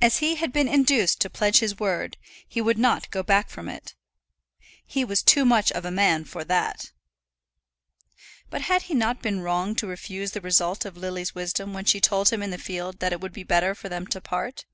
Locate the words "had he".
8.62-8.94